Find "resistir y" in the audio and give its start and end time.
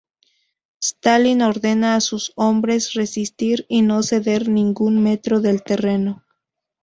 2.95-3.83